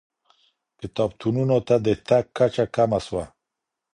[0.79, 3.23] کتابتونونو ته د تګ کچه کمه سوه.